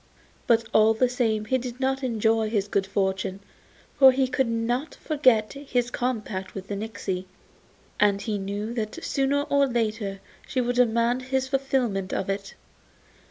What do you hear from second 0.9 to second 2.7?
the same he did not enjoy his